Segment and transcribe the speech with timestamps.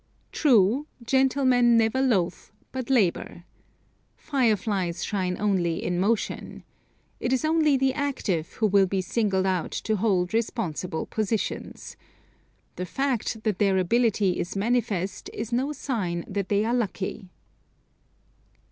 [0.31, 3.43] True, gentlemen never loaf, but labor.
[4.17, 6.63] Fire flies shine only in motion.
[7.19, 11.97] It is only the active who will be singled out to hold responsible positions.
[12.77, 17.29] The fact that their ability is manifest is no sign that they are lucky.